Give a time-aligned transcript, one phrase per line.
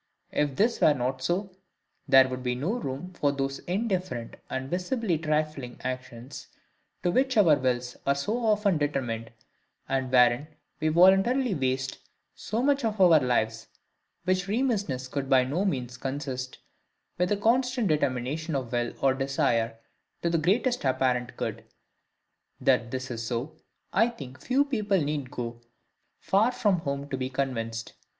[0.31, 1.51] If this were not so,
[2.07, 6.47] there could be no room for those indifferent and visibly trifling actions,
[7.03, 9.29] to which our wills are so often determined,
[9.87, 10.47] and wherein
[10.79, 11.99] we voluntarily waste
[12.33, 13.67] so much of our lives;
[14.23, 16.57] which remissness could by no means consist
[17.19, 19.77] with a constant determination of will or desire
[20.23, 21.63] to the greatest apparent good.
[22.59, 23.55] That this is so,
[23.93, 25.61] I think few people need go
[26.17, 27.93] far from home to be convinced.